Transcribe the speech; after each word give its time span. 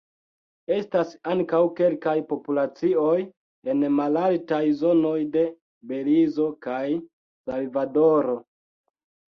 Estas 0.75 1.11
ankaŭ 1.33 1.59
kelkaj 1.79 2.15
populacioj 2.31 3.13
en 3.75 3.85
malaltaj 4.01 4.63
zonoj 4.81 5.17
de 5.37 5.45
Belizo 5.93 6.51
kaj 6.69 6.85
Salvadoro. 6.99 8.41